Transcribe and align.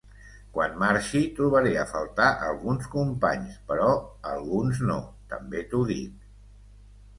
Quan 0.53 0.71
marxi 0.83 1.19
trobaré 1.39 1.73
a 1.81 1.83
faltar 1.91 2.29
alguns 2.47 2.89
companys 2.95 3.61
però 3.69 3.93
alguns 4.33 4.83
no, 4.91 4.99
també 5.37 5.65
t’ho 5.71 5.87
dic. 5.95 6.29